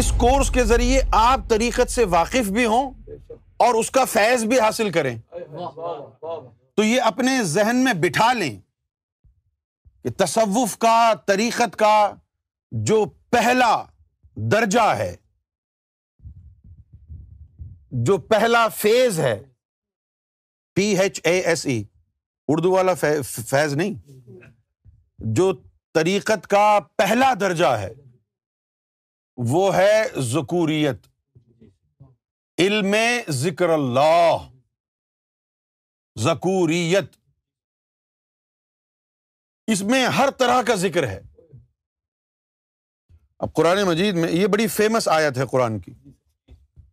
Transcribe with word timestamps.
اس 0.00 0.10
course 0.16 0.50
کے 0.50 0.62
ذریعے 0.64 1.00
آپ 1.12 1.40
طریقت 1.48 1.90
سے 1.90 2.04
واقف 2.04 2.50
بھی 2.50 2.64
ہوں 2.66 2.92
اور 3.56 3.74
اس 3.74 3.90
کا 3.90 4.04
فیض 4.04 4.44
بھی 4.44 4.60
حاصل 4.60 4.90
کریں۔ 4.90 5.16
تو 6.74 6.84
یہ 6.84 7.02
اپنے 7.02 7.32
ذہن 7.44 7.76
میں 7.76 7.92
بٹھا 7.92 8.32
لیں 8.32 8.60
کہ 10.04 10.10
تصوف 10.16 10.76
کا، 10.78 11.12
طریقت 11.26 11.76
کا 11.76 12.14
جو 12.72 13.04
پہلا 13.30 13.72
درجہ 14.36 14.88
ہے، 14.98 15.14
جو 17.90 18.18
پہلا 18.32 18.66
فیز 18.68 19.20
ہے 19.20 19.38
P 20.76 20.86
H 20.98 21.20
A 21.24 21.38
S 21.40 21.66
E 21.66 21.82
Urdu 22.48 22.70
والا 22.70 22.94
فیض 22.94 23.74
نہیں، 23.74 23.94
جو 25.18 25.52
طریقت 25.94 26.46
کا 26.46 26.78
پہلا 26.96 27.32
درجہ 27.40 27.78
ہے۔ 27.78 27.92
وہ 29.48 29.76
ہے 29.76 30.02
ذکوریت۔ 30.18 31.06
علم 32.58 32.94
ذکر 33.28 33.68
اللہ۔ 33.68 34.36
ذکوریت۔ 36.18 37.16
اس 39.66 39.82
میں 39.82 40.06
ہر 40.06 40.30
طرح 40.38 40.62
کا 40.62 40.74
ذکر 40.74 41.08
ہے۔ 41.08 41.20
اب 43.38 43.54
قرآن 43.54 43.82
مجید 43.82 44.14
میں 44.14 44.32
یہ 44.32 44.46
بڑی 44.46 44.66
فیمس 44.66 45.08
آیت 45.08 45.38
ہے 45.38 45.46
قرآن 45.46 45.78
کی۔ 45.78 45.94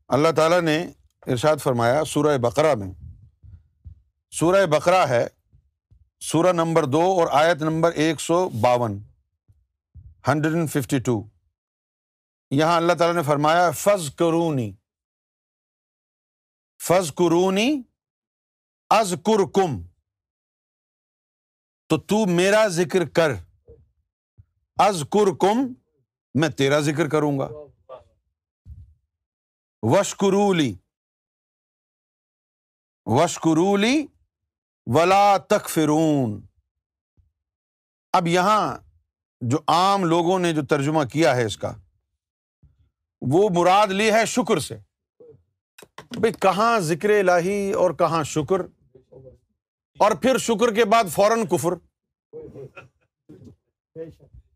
اللہ 0.07 0.27
تعالیٰ 0.35 0.61
نے 0.61 0.91
ارشاد 1.27 1.57
فرمایا 1.57 2.03
سورہ 2.03 2.37
بقرہ 2.37 2.75
میں۔ 2.75 2.93
سورہ 4.31 4.65
بقرہ 4.65 5.07
ہے۔ 5.07 5.27
سورہ 6.19 6.53
نمبر 6.53 6.85
دو 6.85 7.01
اور 7.01 7.27
آیت 7.31 7.61
نمبر 7.61 7.91
ایک 7.91 8.21
سو 8.21 8.49
باون۔ 8.49 8.99
Hundred 10.27 10.55
and 10.55 10.69
fifty 10.69 10.99
two. 10.99 11.36
یہاں 12.51 12.77
اللہ 12.77 12.93
تعالیٰ 12.93 13.15
نے 13.15 13.23
فرمایا 13.23 13.71
فض 13.71 14.15
کرونی 14.15 14.71
فض 16.87 17.13
قرونی 17.13 17.81
از 18.89 19.15
کر 19.25 19.45
کم 19.53 19.81
تو 21.89 21.97
تو 21.97 22.25
میرا 22.25 22.67
ذکر 22.67 23.05
کر 23.05 23.31
از 24.77 25.03
کر 25.11 25.35
کم 25.35 25.73
میں 26.33 26.49
تیرا 26.49 26.79
ذکر 26.79 27.09
کروں 27.09 27.39
گا۔ 27.39 27.49
وشکرولی 29.81 30.75
وشکرولی 33.05 34.07
ولا 34.85 35.37
تک 35.37 35.69
فرون 35.69 36.41
اب 38.13 38.27
یہاں 38.27 38.77
جو 39.41 39.57
عام 39.67 40.05
لوگوں 40.05 40.39
نے 40.39 40.53
جو 40.53 40.65
ترجمہ 40.65 41.03
کیا 41.03 41.35
ہے 41.35 41.45
اس 41.45 41.57
کا 41.57 41.73
وہ 43.21 43.49
مراد 43.49 43.87
لی 43.87 44.11
ہے 44.11 44.25
شکر 44.25 44.59
سے۔ 44.59 44.77
بھائی 46.09 46.33
کہاں 46.33 46.79
ذکر 46.79 47.09
الہی 47.09 47.73
اور 47.73 47.91
کہاں 47.91 48.23
شکر؟ 48.23 48.61
اور 49.99 50.11
پھر 50.11 50.37
شکر 50.37 50.73
کے 50.73 50.85
بعد 50.85 51.03
فوراً 51.11 51.45
کفر۔ 51.45 51.73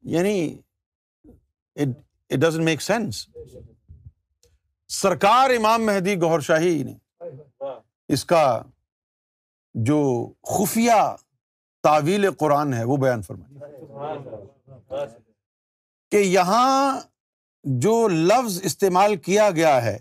یعنی 0.01 0.57
اٹ 1.75 1.87
ڈزنٹ 2.29 2.63
میک 2.63 2.81
سینس 2.81 3.29
سرکار 4.87 5.49
امام 5.49 5.85
مہدی 5.85 6.15
گور 6.15 6.39
شاہی 6.39 6.83
نے 6.83 6.93
اس 8.07 8.25
کا 8.25 8.61
جو 9.73 10.31
خفیہ 10.43 11.15
تعویل 11.83 12.31
قرآن 12.31 12.73
ہے 12.73 12.83
وہ 12.83 12.97
بیان 12.97 13.21
فرمایا 13.21 15.05
کہ 16.11 16.15
یہاں 16.15 16.99
جو 17.63 18.07
لفظ 18.07 18.61
استعمال 18.63 19.15
کیا 19.15 19.51
گیا 19.51 19.83
ہے۔ 19.83 19.97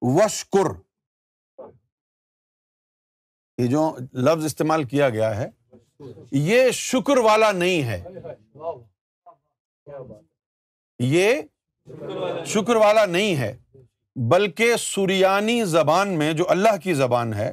وشکر 0.00 0.66
یہ 3.58 3.66
جو 3.66 3.96
لفظ 4.12 4.44
استعمال 4.44 4.84
کیا 4.84 5.08
گیا 5.10 5.36
ہے، 5.36 5.50
یہ 6.32 6.70
شکر 6.70 7.18
والا 7.18 7.52
نہیں 7.52 7.82
ہے۔ 7.82 8.04
یہ 10.98 11.42
شکر 12.46 12.76
والا 12.76 13.04
نہیں 13.06 13.36
ہے، 13.36 13.56
بلکہ 14.16 14.76
سریانی 14.76 15.64
زبان 15.64 16.18
میں 16.18 16.32
جو 16.32 16.44
اللہ 16.48 16.76
کی 16.82 16.94
زبان 16.94 17.34
ہے، 17.34 17.52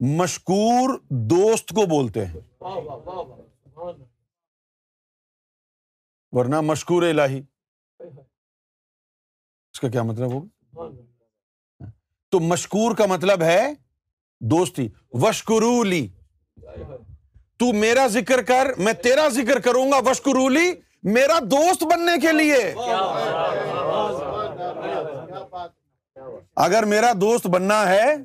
مشکور 0.00 0.98
دوست 1.10 1.68
کو 1.68 1.86
بولتے 1.86 2.26
ہیں۔ 2.26 2.40
ورنہ 6.32 6.60
مشکور 6.60 7.02
الہی۔ 7.02 7.42
اس 9.72 9.80
کا 9.80 9.88
کیا 9.88 10.02
مطلب 10.02 10.32
ہوگا؟ 10.32 10.84
تو 12.28 12.40
مشکور 12.40 12.96
کا 12.96 13.06
مطلب 13.06 13.42
ہے 13.42 13.72
دوستی۔ 14.40 14.88
وشکرولی 15.12 16.08
تو 17.56 17.72
میرا 17.72 18.06
ذکر 18.06 18.42
کر 18.42 18.66
میں 18.78 18.92
تیرا 18.92 19.28
ذکر 19.28 19.58
کروں 19.58 19.92
گا 19.92 19.96
وشکرولی 20.10 20.72
میرا 21.02 21.38
دوست 21.38 21.82
بننے 21.82 22.20
کے 22.20 22.32
لیے۔ 22.32 22.74
اگر 26.56 26.82
میرا 26.82 27.12
دوست 27.20 27.46
بننا 27.46 27.88
ہے۔ 27.88 28.16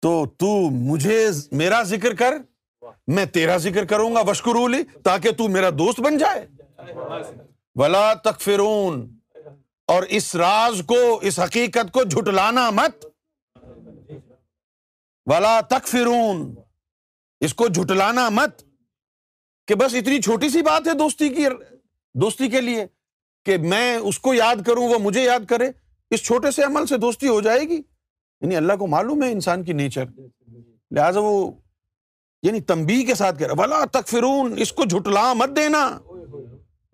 تو 0.00 0.26
تو 0.26 0.70
مجھے 0.70 1.28
میرا 1.52 1.82
ذکر 1.82 2.14
کر۔ 2.14 2.34
میں 3.06 3.26
تیرا 3.26 3.56
ذکر 3.56 3.84
کروں 3.84 4.14
گا 4.14 4.20
وشکرولی 4.20 4.82
تاکہ 5.04 5.30
تو 5.30 5.48
میرا 5.48 5.70
دوست 5.70 6.00
بن 6.00 6.18
جائے۔ 6.18 6.46
ولا 7.74 8.14
تکفرون 8.14 9.18
اور 9.86 10.02
اس 10.02 10.36
راز 10.36 10.82
کو، 10.86 11.18
اس 11.22 11.40
حقیقت 11.40 11.92
کو 11.92 12.04
جھٹلانا 12.04 12.70
مت۔ 12.70 13.06
ولا 15.26 15.60
تک 15.60 15.86
فرون 15.86 16.54
اس 17.40 17.54
کو 17.54 17.68
جھٹلانا 17.68 18.28
مت۔ 18.28 18.62
کہ 19.66 19.74
بس 19.74 19.94
اتنی 19.94 20.20
چھوٹی 20.20 20.48
سی 20.48 20.62
بات 20.62 20.88
ہے 20.88 20.94
دوستی 20.94 21.28
کی، 21.28 21.44
دوستی 22.14 22.48
کے 22.48 22.60
لیے، 22.60 22.86
کہ 23.44 23.58
میں 23.58 23.96
اس 23.96 24.18
کو 24.18 24.34
یاد 24.34 24.56
کروں، 24.66 24.88
وہ 24.88 24.98
مجھے 24.98 25.24
یاد 25.24 25.40
کرے۔ 25.48 25.70
اس 26.10 26.22
چھوٹے 26.22 26.50
سے 26.50 26.62
عمل 26.62 26.86
سے 26.86 26.96
دوستی 26.96 27.28
ہو 27.28 27.40
جائے 27.40 27.60
گی۔ 27.60 27.82
یعنی 28.40 28.56
اللہ 28.56 28.72
کو 28.72 28.86
معلوم 28.86 29.22
ہے 29.22 29.32
انسان 29.32 29.62
کی 29.62 29.72
نیچر۔ 29.72 30.04
لہٰذا 30.90 31.20
وہ 31.22 31.50
یعنی 32.44 32.60
تمبی 32.60 33.04
کے 33.04 33.14
ساتھ 33.14 33.38
کہہ 33.38 33.46
رہا 33.46 33.62
ولا 33.62 33.84
تک 33.84 34.08
فرون 34.08 34.54
اس 34.58 34.72
کو 34.72 34.84
جھٹلا 34.84 35.32
مت 35.32 35.48
دینا۔ 35.56 35.98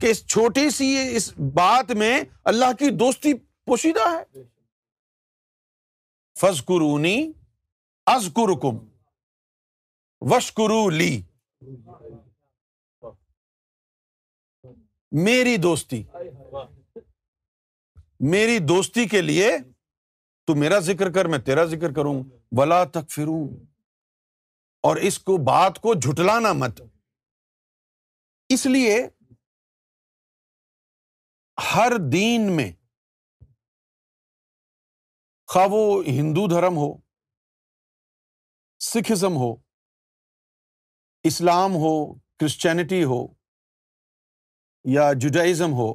کہ 0.01 0.07
اس 0.07 0.27
چھوٹی 0.27 0.71
سی 0.71 1.17
اس 1.17 1.39
بات 1.39 1.91
میں 1.91 2.21
اللہ 2.45 2.73
کی 2.79 2.91
دوستی 2.91 3.35
پوشیدہ 3.35 4.11
ہے۔ 4.11 4.43
فض 6.39 6.65
قرونی 6.65 7.33
از 8.07 8.29
کم 8.35 8.77
وشکرو 10.21 10.91
لی۔ 10.91 11.23
میری 15.13 15.57
دوستی۔ 15.57 16.03
میری 18.21 18.59
دوستی 18.59 19.09
کے 19.09 19.23
لیے 19.23 19.59
تو 20.47 20.55
میرا 20.55 20.79
ذکر 20.79 21.13
کر، 21.13 21.25
میں 21.25 21.39
تیرا 21.39 21.65
ذکر 21.65 21.93
کروں۔ 21.93 22.23
ولا 22.53 22.85
تک 22.85 23.11
فروں 23.11 23.49
اور 24.85 24.97
اس 24.97 25.19
کو 25.19 25.37
بات 25.45 25.79
کو 25.79 25.95
جھٹلانا 25.95 26.53
مت۔ 26.53 26.81
اس 28.51 28.67
لیے 28.67 28.97
ہر 31.59 31.93
دین 32.13 32.51
میں 32.57 32.71
خواہ 35.47 35.67
وہ 35.71 36.05
ہندو 36.05 36.47
دھرم 36.49 36.77
ہو، 36.77 36.91
سکھزم 38.81 39.37
ہو، 39.37 39.53
اسلام 41.25 41.75
ہو، 41.75 42.15
کرسچینٹی 42.15 43.03
ہو 43.05 43.21
یا 44.85 45.13
جوڈائزم 45.13 45.73
ہو، 45.73 45.93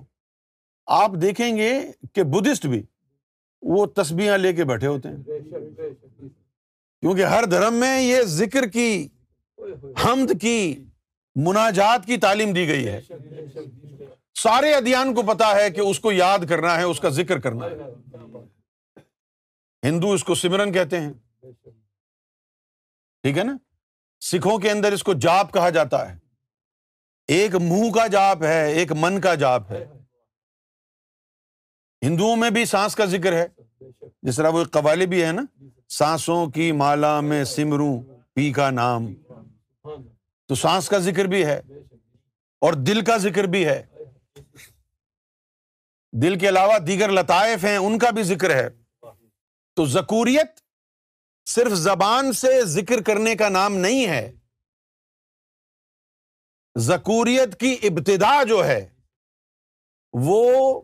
آپ 0.88 1.11
دیکھیں 1.21 1.55
گے 1.57 1.71
کہ 2.13 2.23
بدھسٹ 2.23 2.65
بھی 2.65 2.83
وہ 3.61 3.85
تسبیاں 3.95 4.38
لے 4.38 4.53
کے 4.53 4.63
بیٹھے 4.63 4.88
ہوتے 4.88 5.09
ہیں۔ 5.09 5.17
کیونکہ 7.05 7.25
ہر 7.25 7.45
دھرم 7.45 7.73
میں 7.73 8.01
یہ 8.01 8.21
ذکر 8.21 8.67
کی، 8.67 9.07
حمد 10.05 10.41
کی، 10.41 10.83
مناجات 11.35 12.05
کی 12.05 12.17
تعلیم 12.17 12.53
دی 12.53 12.67
گئی 12.67 12.87
ہے۔ 12.87 13.01
سارے 14.35 14.73
ادیان 14.73 15.13
کو 15.13 15.23
پتا 15.23 15.55
ہے 15.55 15.71
کہ 15.71 15.81
اس 15.81 15.99
کو 15.99 16.11
یاد 16.11 16.39
کرنا 16.49 16.77
ہے، 16.77 16.83
اس 16.83 16.99
کا 16.99 17.09
ذکر 17.09 17.39
کرنا 17.39 17.65
ہے۔ 17.65 17.75
ہندو 19.87 20.11
اس 20.11 20.23
کو 20.23 20.35
سمرن 20.35 20.71
کہتے 20.71 20.99
ہیں۔ 20.99 21.13
ٹھیک 23.21 23.37
ہے 23.37 23.43
نا؟ 23.43 23.57
سکھوں 24.21 24.57
کے 24.57 24.71
اندر 24.71 24.91
اس 24.91 25.03
کو 25.03 25.13
جاپ 25.13 25.53
کہا 25.53 25.69
جاتا 25.69 26.13
ہے۔ 26.13 26.17
ایک 27.27 27.55
منہ 27.55 27.91
کا 27.91 28.07
جاپ 28.07 28.43
ہے، 28.43 28.71
ایک 28.71 28.91
من 28.91 29.21
کا 29.21 29.35
جاپ 29.35 29.71
ہے۔ 29.71 29.85
ہندوؤں 32.01 32.35
میں 32.35 32.49
بھی 32.49 32.65
سانس 32.65 32.95
کا 32.95 33.05
ذکر 33.05 33.33
ہے۔ 33.33 33.47
جس 34.21 34.35
طرح 34.35 34.49
وہ 34.49 34.63
قوالی 34.63 35.05
بھی 35.05 35.23
ہے 35.23 35.31
نا۔ 35.31 35.41
سانسوں 35.89 36.47
کی 36.47 36.71
مالا 36.71 37.21
میں 37.21 37.43
سمروں، 37.43 38.03
پی 38.33 38.51
کا 38.51 38.69
نام۔ 38.69 39.13
تو 40.47 40.55
سانس 40.55 40.89
کا 40.89 40.97
ذکر 40.97 41.25
بھی 41.25 41.45
ہے 41.45 41.61
اور 42.61 42.73
دل 42.73 43.03
کا 43.03 43.17
ذکر 43.17 43.43
بھی 43.43 43.65
ہے۔ 43.65 43.83
دل 46.13 46.39
کے 46.39 46.49
علاوہ 46.49 46.79
دیگر 46.79 47.09
لطائف 47.09 47.63
ہیں، 47.63 47.77
ان 47.77 47.99
کا 47.99 48.09
بھی 48.09 48.23
ذکر 48.23 48.49
ہے۔ 48.49 48.69
تو 49.75 49.85
ذکوریت 49.85 50.59
صرف 51.45 51.71
زبان 51.71 52.33
سے 52.33 52.65
ذکر 52.65 53.01
کرنے 53.01 53.35
کا 53.35 53.49
نام 53.49 53.75
نہیں 53.75 54.07
ہے۔ 54.07 54.31
ذکوریت 56.77 57.59
کی 57.59 57.77
ابتدا 57.83 58.43
جو 58.43 58.65
ہے، 58.65 58.89
وہ 60.13 60.81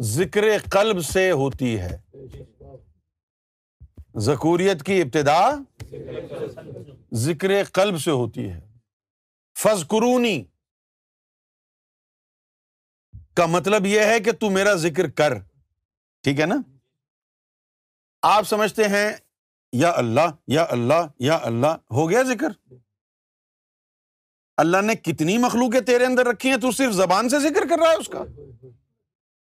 ذکر 0.00 0.42
قلب 0.70 1.04
سے 1.04 1.30
ہوتی 1.30 1.80
ہے۔ 1.80 1.98
ذکوریت 4.18 4.82
کی 4.82 5.02
ابتدا 5.02 5.50
ذکر 7.14 7.64
قلب 7.72 7.98
سے 7.98 8.10
ہوتی 8.10 8.50
ہے۔ 8.50 8.60
فض 9.58 9.86
قرونی 9.88 10.44
کا 13.34 13.46
مطلب 13.46 13.86
یہ 13.86 14.00
ہے 14.00 14.20
کہ 14.20 14.32
تو 14.32 14.50
میرا 14.50 14.74
ذکر 14.74 15.10
کر۔ 15.10 15.38
ٹھیک 16.22 16.40
ہے 16.40 16.46
نا؟ 16.46 16.54
آپ 18.22 18.48
سمجھتے 18.48 18.88
ہیں، 18.88 19.12
یا 19.72 19.92
اللہ 19.96 20.30
یا 20.48 20.66
اللہ 20.68 21.06
یا 21.18 21.38
اللہ، 21.42 21.76
ہو 21.90 22.10
گیا 22.10 22.22
ذکر۔ 22.22 22.74
اللہ 24.56 24.82
نے 24.82 24.94
کتنی 24.94 25.38
مخلوقیں 25.38 25.80
تیرے 25.80 26.04
اندر 26.04 26.26
رکھی 26.26 26.50
ہیں، 26.50 26.56
تو 26.56 26.70
صرف 26.70 26.92
زبان 26.92 27.28
سے 27.28 27.38
ذکر 27.38 27.68
کر 27.68 27.78
رہا 27.78 27.90
ہے 27.90 27.96
اس 27.96 28.08
کا۔ 28.08 28.24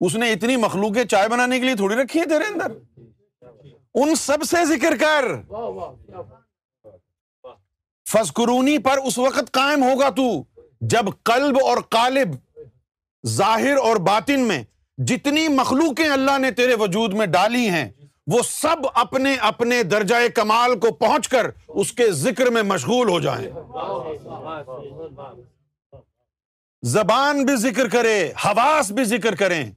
اس 0.01 0.15
نے 0.15 0.31
اتنی 0.31 0.55
مخلوقیں 0.55 1.03
چائے 1.03 1.27
بنانے 1.27 1.59
کے 1.59 1.65
لیے 1.65 1.75
تھوڑی 1.75 1.95
رکھی 1.95 2.19
ہیں 2.19 2.27
تیرے 2.27 2.43
اندر۔ 2.43 2.88
ان 3.93 4.15
سب 4.15 4.43
سے 4.43 4.65
ذکر 4.65 4.95
کر۔ 4.99 5.25
فسکرونی 8.07 8.77
پر 8.77 8.97
اس 8.97 9.17
وقت 9.17 9.51
قائم 9.51 9.83
ہوگا 9.83 10.09
تو، 10.09 10.43
جب 10.81 11.05
قلب 11.23 11.57
اور 11.63 11.77
قالب 11.77 12.35
ظاہر 13.27 13.77
اور 13.77 13.95
باطن 13.95 14.39
میں 14.39 14.63
جتنی 14.97 15.47
مخلوقیں 15.47 16.09
اللہ 16.09 16.37
نے 16.37 16.51
تیرے 16.51 16.75
وجود 16.75 17.13
میں 17.13 17.25
ڈالی 17.25 17.69
ہیں، 17.69 17.89
وہ 18.27 18.41
سب 18.43 18.87
اپنے 18.93 19.35
اپنے 19.35 19.83
درجۂ 19.83 20.15
کمال 20.35 20.79
کو 20.79 20.91
پہنچ 20.91 21.27
کر 21.27 21.51
اس 21.67 21.91
کے 21.91 22.11
ذکر 22.11 22.49
میں 22.49 22.63
مشغول 22.63 23.09
ہو 23.09 23.19
جائیں۔ 23.19 23.49
زبان 26.83 27.45
بھی 27.45 27.55
ذکر 27.55 27.89
کرے، 27.89 28.31
حواس 28.45 28.91
بھی 28.91 29.03
ذکر 29.03 29.35
کریں، 29.35 29.71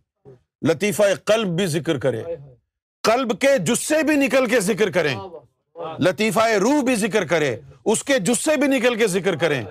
لطیفہ 0.68 1.02
قلب 1.24 1.48
بھی 1.48 1.66
ذکر 1.66 1.98
کرے۔ 1.98 2.22
قلب 3.02 3.40
کے 3.40 3.58
جسے 3.58 4.02
بھی 4.02 4.16
نکل 4.16 4.46
کے 4.46 4.60
ذکر 4.60 4.90
کریں۔ 4.90 5.20
لطیفہ 5.98 6.40
روح 6.40 6.82
بھی 6.82 6.96
ذکر 6.96 7.24
کرے 7.26 7.60
اس 7.84 8.04
کے 8.04 8.18
جسے 8.18 8.56
بھی 8.56 8.66
نکل 8.66 8.98
کے 8.98 9.06
ذکر 9.06 9.36
کریں۔ 9.36 9.64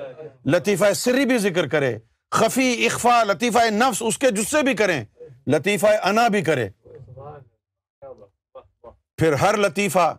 لطیفہ 0.45 0.93
سری 0.93 1.25
بھی 1.25 1.37
ذکر 1.37 1.67
کرے 1.67 1.97
خفی 2.31 2.85
اخفا 2.85 3.23
لطیفہ 3.23 3.69
نفس 3.69 4.03
اس 4.05 4.17
کے 4.17 4.31
جسے 4.31 4.63
بھی 4.63 4.73
کریں۔ 4.73 5.05
لطیفہ 5.47 5.87
انا 6.03 6.27
بھی 6.27 6.41
کرے۔ 6.41 6.69
پھر 9.17 9.33
ہر 9.33 9.57
لطیفہ 9.57 10.17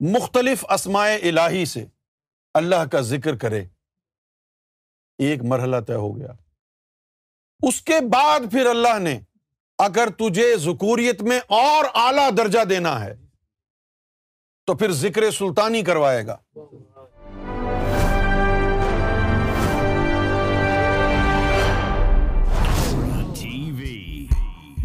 مختلف 0.00 0.64
اسمائے 0.70 1.16
الہی 1.16 1.64
سے 1.64 1.84
اللہ 2.54 2.84
کا 2.92 3.00
ذکر 3.00 3.36
کرے۔ 3.36 3.64
ایک 5.18 5.42
مرحلہ 5.42 5.76
طے 5.86 5.94
ہو 5.94 6.16
گیا۔ 6.16 6.32
اس 7.62 7.82
کے 7.82 8.00
بعد 8.12 8.40
پھر 8.50 8.66
اللہ 8.66 8.98
نے 8.98 9.20
اگر 9.84 10.08
تجھے 10.18 10.56
ذکوریت 10.56 11.22
میں 11.22 11.38
اور 11.48 11.84
اعلی 11.94 12.30
درجہ 12.38 12.64
دینا 12.64 13.00
ہے، 13.04 13.14
تو 14.66 14.74
پھر 14.74 14.90
ذکر 14.92 15.30
سلطانی 15.30 15.82
کروائے 15.82 16.26
گا۔ 16.26 16.36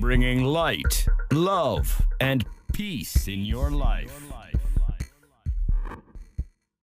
Bringing 0.02 0.48
light 0.54 1.10
love 1.32 1.76
and 2.20 2.44
peace 2.78 3.14
in 3.28 3.46
your 3.46 3.70
life 3.70 4.12